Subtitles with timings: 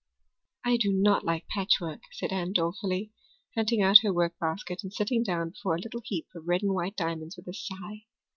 [0.65, 3.11] "I do not like patchwork," said Anne dolefully,
[3.53, 6.95] hunting out her workbasket and sitting down before a little heap of red and white
[6.97, 8.05] diamonds with a sigh.